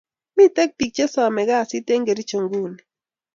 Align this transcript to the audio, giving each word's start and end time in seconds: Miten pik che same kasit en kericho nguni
Miten 0.35 0.69
pik 0.77 0.91
che 0.95 1.05
same 1.15 1.41
kasit 1.49 1.89
en 1.95 2.01
kericho 2.07 2.37
nguni 2.43 2.79